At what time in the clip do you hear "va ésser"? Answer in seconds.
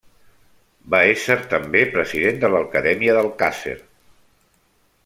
0.93-1.37